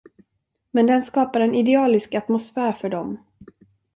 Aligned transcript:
Men 0.71 0.85
den 0.85 1.03
skapar 1.05 1.39
en 1.41 1.55
idealisk 1.55 2.13
atmosfär 2.13 2.73
för 2.73 2.89
dem. 2.89 3.17